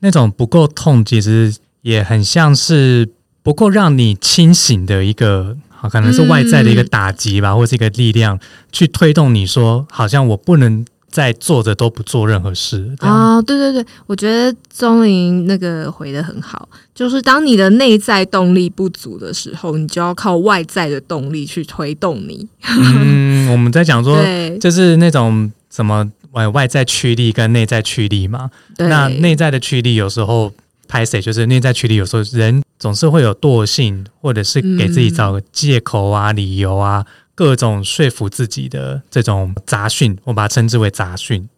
[0.00, 3.08] 那种不够痛，其实也很像是
[3.42, 8.40] 不够让你清醒的一个，好可能是外在的一个打击吧，或是一个力量
[8.72, 12.90] 去推动你说，好像我不能再坐着都不做任何事。
[12.98, 22.48] 啊、对对对，我觉得钟林那个回的很好，就是当你的内在动力不足的时候，你就要靠外在的动力去推动你。
[22.64, 24.18] 嗯， 我们在讲说，
[24.58, 28.50] 就是那种什么外外在驱力跟内在驱力嘛。
[28.78, 30.50] 那内在的驱力有时候
[30.88, 41.48] 拍谁，就是内在驱力有时候人总是会有惰性，或者是给自己找个借口啊、理由啊，各种说服自己的这种杂讯，我把它称之为杂讯。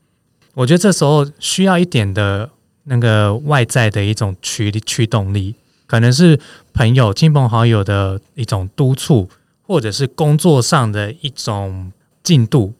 [0.54, 2.48] 我觉得这时候需要一点的
[2.84, 5.56] 那个外在的一种驱力驱动力，
[5.86, 6.38] 可能是
[6.72, 9.28] 朋友、亲朋好友的一种督促，
[9.66, 11.90] 或者是工作上的一种
[12.22, 12.74] 进度，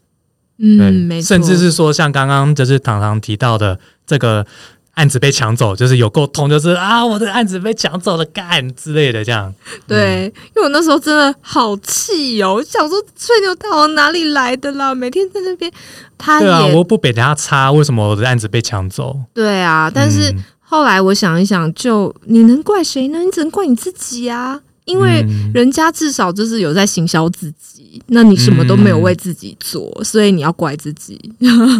[0.58, 4.46] 嗯，没错，甚至是说像刚刚就是糖糖提到的这个
[4.94, 9.52] 案子被抢走，就是有沟通，就是啊，我的案子被抢走了，干之类的这样。
[9.88, 14.94] 对，因为我那时候真的好气哦，我想说吹牛大王哪里来的啦？
[14.94, 15.70] 每天在那边，
[16.16, 19.18] 他对啊，也我不比他差，为什么我的案子被抢走？
[19.34, 23.18] 对啊，但是嗯后来我想一想，就你能怪谁呢？
[23.18, 31.20] 你只能怪你自己啊，因为嗯人家至少就是有在行销自己，那你什么都没有为自己做，所以你要怪自己。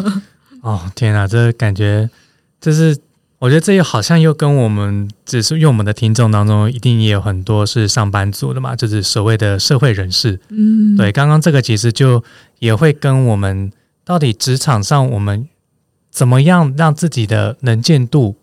[0.63, 2.11] 哦天啊，这感觉
[2.61, 2.97] 就是。
[3.45, 10.41] 我觉得这又好像又跟我们，只是因为我们的听众当中，一定也有很多是上班族的嘛，就是所谓的社会人士。
[10.49, 12.25] 嗯，对，刚刚这个其实就
[12.61, 13.71] 也会跟我们
[14.03, 15.47] 到底职场上我们
[16.11, 18.37] 怎么样让自己的能见度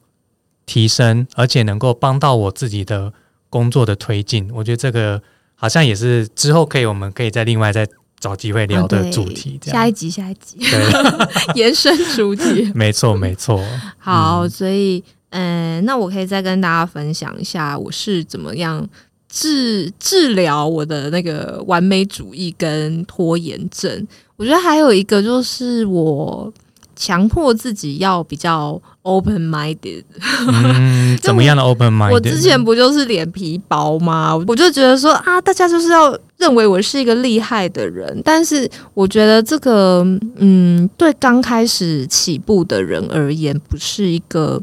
[0.67, 3.11] 提升，而且能够帮到我自己的
[3.49, 4.51] 工作的推进。
[4.53, 5.19] 我觉得这个
[5.55, 7.87] 好像也是之后可以，我们可以再另外再
[8.21, 9.59] 找机会聊的主题。
[9.61, 12.71] 这样，下一集，下一集对， 延伸主题。
[12.73, 13.61] 没错，没错。
[13.97, 18.87] 好，所以，嗯、那我可以再跟大家分享一下我是怎么样
[19.27, 24.07] 治治疗我的那个完美主义跟拖延症。
[24.37, 26.51] 我觉得还有一个就是我
[26.95, 30.03] 强迫自己要比较 open minded。
[30.47, 32.11] 嗯， 怎么样的 open mind？
[32.11, 34.35] 我之前不就是脸皮薄吗？
[34.47, 40.05] 我就觉得说啊，大家就是要认为我是一个厉害的人，但是我觉得这个，
[40.37, 44.61] 嗯，对刚开始起步的人而言，不是一个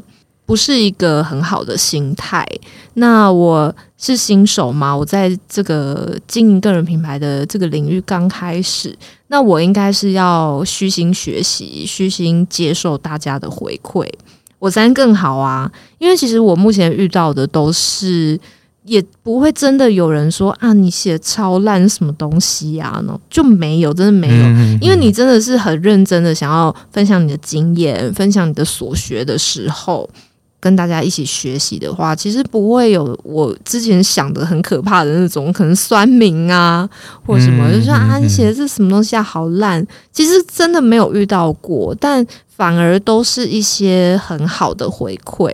[0.49, 2.43] 不是一个很好的心态。
[2.95, 14.07] 那我是新手嘛，我在这个经营个人品牌的这个领域刚开始，那我应该是要虚心学习，虚心接受大家的回馈。
[14.57, 15.71] 我才能更好啊！
[15.99, 18.37] 因为其实我目前遇到的都是，
[18.85, 24.45] 也不会真的有人说啊，你写超烂什么东西啊，呢就没有，真的没有。
[24.47, 30.09] 嗯因为你真的是很认真的想要分享你的经验，分享你的所学的时候，
[30.59, 36.89] 跟大家一起学习的话，其实不会有我之前想的很可怕的那种，可能酸民啊
[37.25, 39.85] 或什么，嗯就说啊嗯你写的这什么东西啊，好烂。
[40.11, 45.53] 其实真的没有遇到过，但反而都是一些很好的回馈。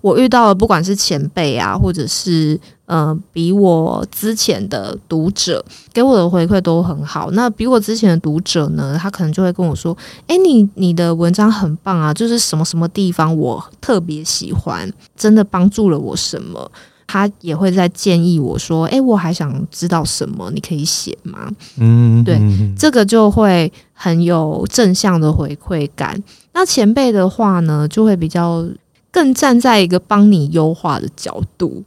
[0.00, 7.30] 我遇到的不管是前辈啊，或者是呃比我之前的读者给我的回馈都很好。
[7.32, 9.96] 那比我之前的读者呢，他可能就会跟我说
[10.28, 16.70] ：“诶，你你的文章很棒啊，就是什么什么地方我特别喜欢，真的帮助了我什么。”
[17.10, 26.22] 他也会在建议我说：“诶，我还想知道什么，你可以写吗？”嗯，对嗯这个就会很有正向的回馈感。
[26.52, 28.62] 那前辈的话呢，就会比较
[29.10, 31.82] 更站在一个帮你优化的角度。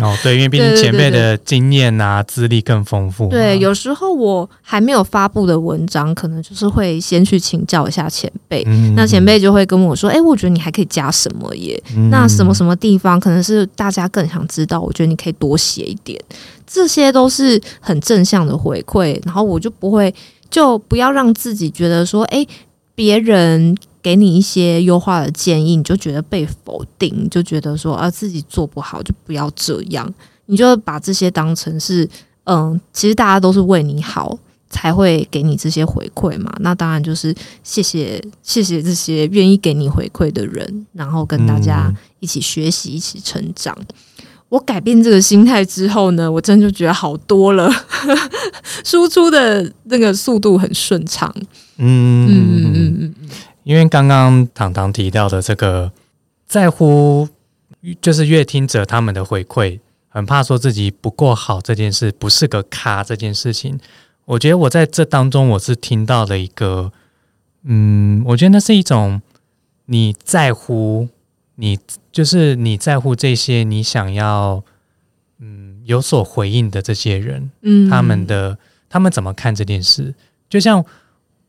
[0.00, 3.30] 哦，对，因为毕竟对对前辈的经验啊、资历更丰富嘛。
[3.30, 8.62] 对，有时候我还没有发布的文章，可能就是会先去请教一下前辈。
[8.66, 11.80] 嗯那前辈就会跟我说：“诶，我觉得你还可以加什么耶？
[11.96, 16.20] 嗯那什么什么地方可能是大家更想知道，我觉得你可以多写一点。”
[16.66, 20.14] 这些都是很正向的回馈，然后我就不会
[20.48, 22.46] 就不要让自己觉得说：“诶，
[22.94, 30.12] 别人给你一些优化的建议，你就觉得被否定，你就觉得说啊自己做不好，就不要这样。”
[30.46, 32.08] 你就把这些当成是
[32.44, 34.38] 嗯，其实大家都是为你好。
[34.72, 36.48] 才会给你这些回馈嘛？
[36.60, 37.34] 那当然就是
[37.64, 43.76] 谢谢谢谢这些愿意给你回馈的人，然后跟大家嗯一起学习、一起成长。
[44.48, 47.68] 我改变这个心态之后呢，我真的就觉得好多了，
[48.86, 51.34] 输出的那个速度很顺畅。
[51.78, 53.28] 嗯嗯嗯嗯嗯嗯，
[53.62, 55.92] 因为刚刚糖糖提到的这个
[56.46, 57.28] 在乎，
[58.00, 63.78] 就是乐听者他们的回馈，很怕说自己不够好这件事，不是个咖这件事情。
[64.24, 66.92] 我觉得我在这当中，我是听到了一个，
[67.64, 69.20] 嗯，我觉得那是一种
[69.86, 71.08] 你在乎，
[71.56, 71.78] 你
[72.12, 74.62] 就是你在乎这些你想要，
[75.38, 78.56] 嗯，有所回应的这些人，嗯他们的
[78.88, 80.14] 他们怎么看这件事？
[80.48, 80.84] 就像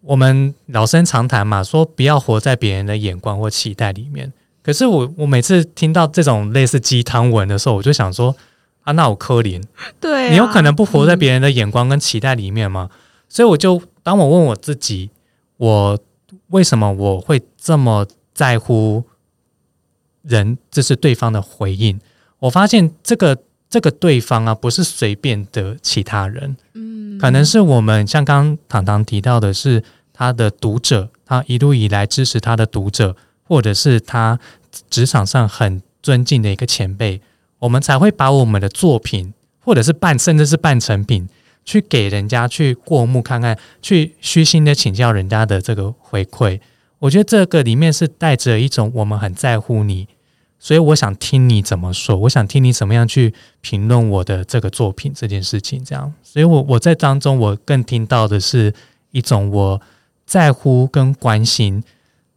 [0.01, 4.31] 我们老生常谈嘛，说不要活在别人的眼光或期待里面。
[4.63, 8.35] 可是我我每次听到这种类似鸡汤文的时候，我就想说
[8.83, 9.63] 啊，那我柯林，
[9.99, 12.89] 对、啊，你有可能不活在别人的眼光跟期待里面吗？
[13.29, 15.09] 所以我就当我问我自己，
[15.57, 15.99] 我
[16.47, 19.03] 为什么我会这么在乎
[20.21, 21.99] 人，这是对方的回应？
[22.39, 23.37] 我发现这个
[23.71, 29.81] 这个对方啊，不是随便的其他人，嗯，可能是我们像刚刚糖糖提到的是
[30.11, 34.37] 他的读者，他一路以来支持他的读者，或者是他
[34.89, 37.21] 职场上很尊敬的一个前辈，
[37.59, 41.29] 我们才会把我们的作品，或者是半甚至是半成品，
[41.63, 46.59] 去给人家去过目看看，去虚心的请教人家的这个回馈。
[46.99, 50.07] 我觉得这个里面是带着一种我们很在乎你，
[50.63, 56.13] 所以我想听你怎么说，我想听你怎么样去评论我的这个作品这件事情，这样。
[56.21, 58.71] 所以我我在当中我更听到的是
[59.09, 59.81] 一种我
[60.23, 61.83] 在乎跟关心，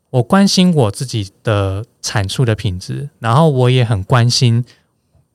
[0.08, 4.64] 我关心我自己的产出的品质，然后我也很关心，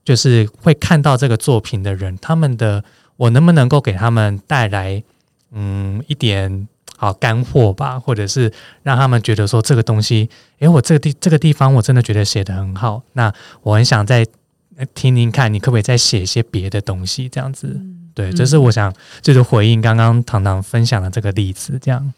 [0.03, 2.83] 就是会看到这个作品的人，他们的
[3.17, 5.03] 我能不能够给他们带来
[5.51, 6.67] 嗯一点
[7.01, 8.51] 好干货吧，或者是
[8.83, 13.33] 让他们觉得说这个东西，诶，我这个地这个地方我真的觉得写的很好，那
[13.63, 14.27] 我很想再
[14.75, 17.79] 呃听听看，你可不可以再写一些别的东西，这样子。
[18.13, 22.13] 对，这是我想就是回应刚刚糖糖分享的这个例子，这样。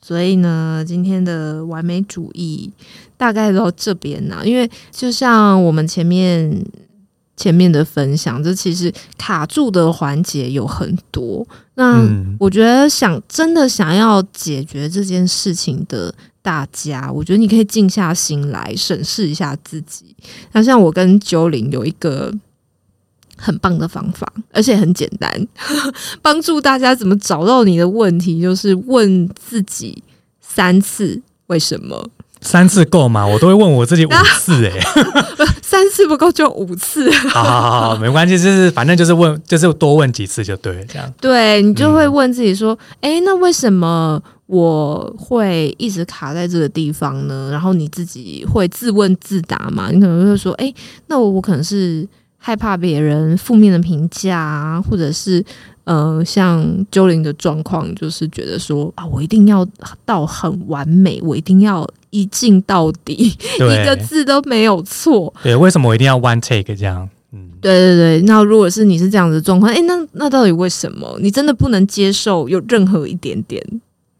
[0.00, 2.72] 所以呢，今天的完美主义
[3.16, 6.64] 大概到这边呢、因为就像我们前面
[7.40, 11.46] 前面的分享，这其实卡住的环节有很多。
[11.74, 20.14] 那嗯我觉得想真的想要解决这件事情的大家，我觉得你可以静下心来审视一下自己。
[20.52, 22.30] 那像我跟九零有一个
[23.38, 25.48] 很棒的方法，而且很简单，
[26.20, 30.02] 帮助大家怎么找到你的问题，就是问自己
[30.42, 32.06] 三次为什么，
[32.40, 33.26] 三次够吗？
[33.26, 34.80] 我都会问我自己五次、欸，
[35.62, 37.10] 三次不够就五次。
[37.28, 41.12] 好好好好，没关系，就是反正就是问，就是多问几次就对了，这样。
[41.20, 49.90] 对你就会问自己说：“诶，那为什么我会一直卡在这个地方呢？”然后你自己会自问自答嘛？
[49.90, 50.74] 你可能会说：“诶，
[51.08, 52.06] 那我我可能是
[52.38, 55.44] 害怕别人负面的评价啊，或者是
[55.84, 59.66] 呃，像鸠林的状况，就是觉得说啊，我一定要
[60.04, 67.08] 到很完美，我一定要一镜到底，一个字都没有错。”对，为什么我一定要 one take 这样？
[67.32, 71.16] 嗯，对对对，那如果是你是这样子的状况，诶，那那到底为什么？
[71.20, 73.64] 你真的不能接受有任何一点点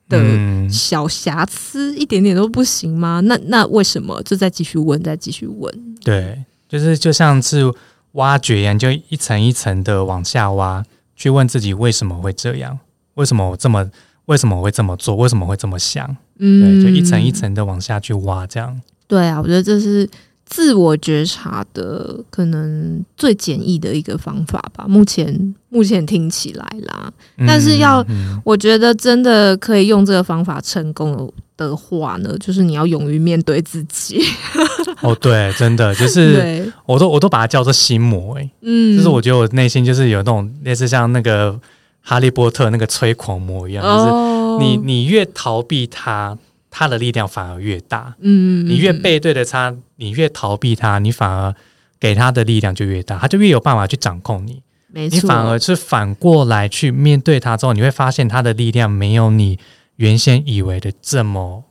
[0.09, 3.21] 的嗯小瑕疵，一点点都不行吗？
[3.25, 4.23] 那那为什么？
[4.23, 5.97] 就再继续问，再继续问。
[6.05, 6.39] 对，
[6.69, 7.73] 就是就像是
[8.13, 10.85] 挖掘一样，就一层一层的往下挖，
[11.17, 12.79] 去问自己为什么会这样，
[13.15, 13.91] 为什么我这么，
[14.31, 16.17] 为什么我会这么做，为什么会这么想？
[16.39, 17.33] 嗯，对，就一层一。
[17.33, 18.81] 层的往下去挖，这样。
[19.07, 20.07] 对啊，我觉得这是
[20.45, 24.85] 自我觉察的可能最简易的一个方法吧。
[24.87, 27.11] 目前目前听起来啦，
[27.47, 34.23] 但是要嗯我觉得真的可以用这个方法成功的话呢，就是你要勇于面对自己。
[35.01, 41.59] 哦，对，真的就是，我都我都把它叫做心魔、欸，嗯，就是我觉得我内心就是有那种类似像那个
[42.03, 46.37] 哈利波特那个催狂魔一样，就是哦，你你越逃避他，
[46.71, 51.55] 他的力量反而越大；嗯，你越背对着他，你越逃避他，你反而
[51.99, 54.63] 给他的力量就越大，他就越有办法去掌控你。
[54.93, 59.59] 没错，你反而是反过来去面对他之后，你会发现他的力量没有你
[59.97, 61.63] 原先以为的这么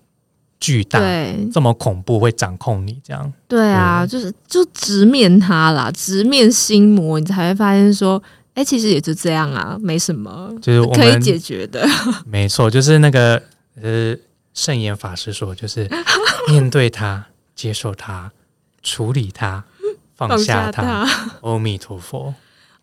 [0.60, 1.02] 巨大，
[1.52, 3.34] 这么恐怖，会掌控你这样。
[3.48, 8.22] 对啊，就是就直面他啦，直面心魔，你才会发现说，
[8.60, 11.88] 哎、其实也就这样啊，没什么，就是我可以解决的。
[12.28, 13.42] 没错，就是那个
[13.82, 14.14] 呃，
[14.54, 15.90] 圣严法师说，就是
[16.52, 18.30] 面对它，接受它，
[18.84, 19.64] 处理它，
[20.14, 21.08] 放下它。
[21.42, 22.36] 阿弥陀佛。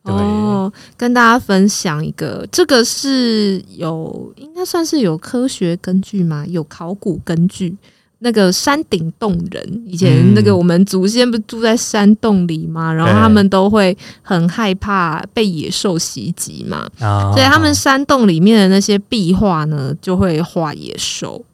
[0.02, 6.46] 对，哦，跟大家分享一个，这个是有应该算是有科学根据吗？
[6.48, 7.76] 有考古根据。
[8.20, 10.56] 那个山顶洞人，以前那个嗯。
[10.58, 12.92] 我们祖先不是住在山洞里吗？
[12.92, 17.30] 然后他们都会很害怕被野兽袭击嘛，啊。
[17.34, 21.44] 所以他们山洞里面的那些壁画呢，就会画野兽，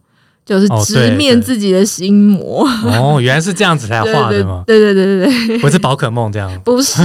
[0.46, 2.64] 就是哦直面自己的心魔。
[2.84, 4.62] 哦，原来是这样子才画的吗？
[4.68, 7.02] 对对对对对，不是宝可梦这样，不是。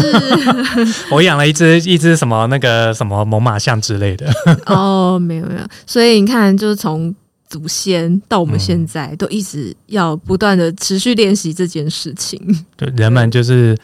[1.10, 4.28] 我养了一只一只什么那个什么猛犸象之类的。
[4.68, 7.14] 哦，没有没有，所以你看，就是从
[7.48, 12.66] 祖先到我们嗯现在，都一直要不断的持续练习这件事情。
[12.76, 13.78] 对，人们就是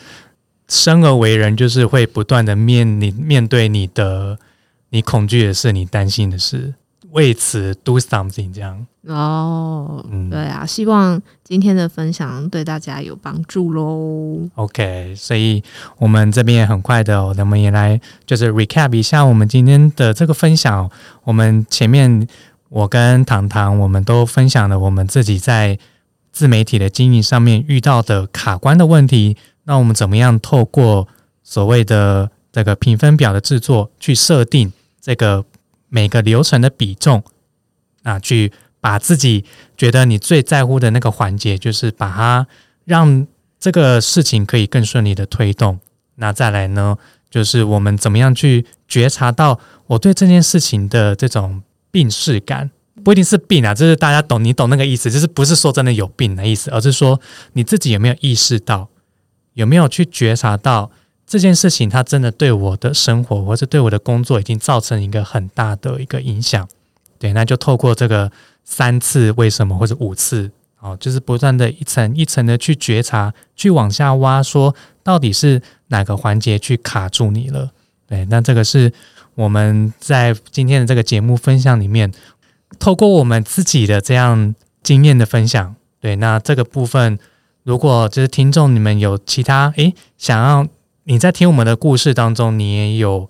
[0.67, 4.37] 生而为人，就是会不断的面你面对你的
[4.89, 6.73] 你恐惧的事，你担心的事，
[7.11, 8.85] 为此 do something 这样。
[9.07, 14.47] 哦，嗯对啊，希望今天的分享对大家有帮助喽。
[14.55, 15.61] OK，所以
[15.97, 20.89] 我们这边也很快的、哦，我们也来就是 recap 一下我们今天的这个分享。
[21.25, 22.25] 我们前面
[22.73, 25.77] 我跟糖糖，我们都分享了我们自己在
[26.31, 29.37] 自媒体的经营上面遇到的卡关的问题。
[29.65, 31.07] 那我们怎么样透过
[31.43, 35.45] 所谓的这个评分表的制作，去设定这个
[35.87, 37.23] 每个流程的比重，
[38.01, 38.51] 啊，去
[38.81, 39.45] 把自己
[39.77, 42.47] 觉得你最在乎的那个环节，就是把它
[42.85, 43.27] 让
[43.59, 45.79] 这个事情可以更顺利的推动。
[46.15, 46.97] 那再来呢，
[47.29, 51.61] 就是我们怎么样去觉察到我对这件事情的这种
[51.93, 52.71] 病视感，
[53.03, 57.21] 不一定是病啊，就是大家懂，你懂那个意思，就是不是说真的有病的意思，而是说
[57.53, 58.89] 你自己有没有意识到，
[59.53, 60.89] 有没有去觉察到
[61.27, 66.67] 这件事情，它真的对我的生活或者对我的工作已经造成一个很大的一个影响。
[67.19, 68.31] 对，那就透过这个
[68.65, 77.71] 三次为什么或者五次哦，就是不断的一层一层的去觉察，去往下挖，说到底是哪个环节去卡住你了？
[78.07, 78.91] 对，那这个是
[79.35, 82.11] 我们在今天的这个节目分享里面，
[82.79, 87.17] 透过我们自己的这样经验的分享，对，那这个部分，
[87.63, 90.67] 如果就是听众你们有其他诶想要
[91.05, 93.29] 你在听我们的故事当中，你也有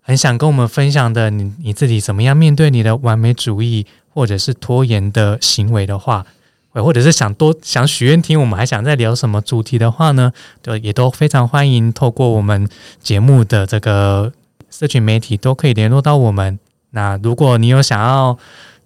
[0.00, 6.26] 很想跟我们分享的，你你自己怎么样面对你的完美主义或者是拖延的行为的话，
[6.72, 10.32] 或者是想多想许愿听我们还想再聊什么主题的话呢，
[10.62, 12.68] 对，也都非常欢迎透过我们
[13.00, 14.32] 节目的这个
[14.70, 16.58] 社群媒体都可以联络到我们。
[16.90, 18.36] 那如果你有想要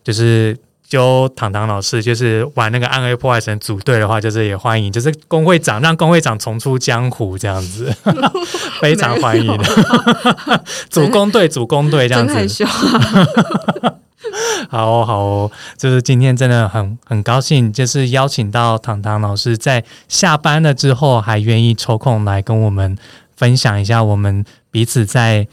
[0.03, 0.59] 就是
[0.89, 7.95] 揪糖糖老师，就是玩那个暗黑破坏神组队的话，就是也欢迎，就是工会长让工会长重出江湖这样子，
[8.83, 10.65] 非常欢迎 的。
[10.91, 13.95] 组工队，组工队这样子真害，羞啊！
[14.69, 22.97] 好哦好哦，就是今天真的很很高兴，就是邀请到糖糖老师在下班了之后，还愿意抽空来跟我们
[23.37, 25.47] 分享一下我们彼此在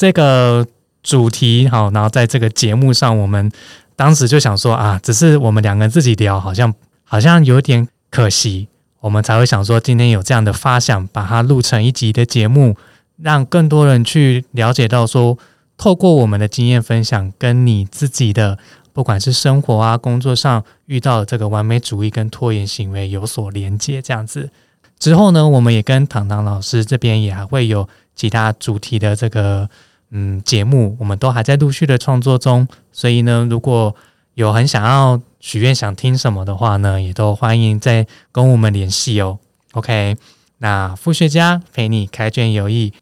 [0.00, 0.66] 这个
[1.02, 3.52] 主题好，然后在这个节目上，我们
[3.94, 6.72] 当时就想说啊，只是我们两个人自己聊，好像
[7.04, 8.68] 好像有点可惜，
[9.00, 12.78] 我们才会想说今天有这样的发想，把它录成一集的节目，
[13.18, 15.36] 让更多人去了解到说。
[15.76, 18.58] 透过我们的经验分享，跟你自己的
[18.94, 24.50] 不管是生活啊、工作上遇到的这个完美主义跟拖延行为有所连接，这样子
[24.98, 29.70] 之后呢，我们也跟糖糖老师这边也还会有其他主题的这个
[30.10, 33.94] 嗯节目，我们都还在陆续的创作中，所以呢，如果
[34.34, 39.38] 有很想要许愿、想听什么的话呢，也都欢迎再跟我们联系哦。
[39.72, 40.16] OK，
[40.58, 42.92] 那副学家陪你开卷有益，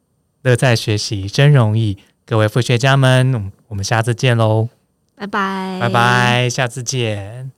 [0.42, 1.98] 乐在学习真容易。
[2.26, 4.68] 各位副学家们，我们下次见喽，
[5.16, 7.57] 拜拜，拜拜，下次见。